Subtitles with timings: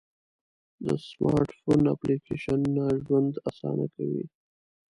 [0.85, 4.23] د سمارټ فون اپلیکیشنونه ژوند آسانه کوي.